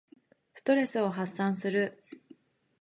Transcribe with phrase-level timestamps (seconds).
[0.55, 2.03] ストレスを発散する。